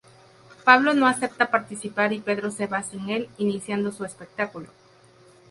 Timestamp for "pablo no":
0.63-1.05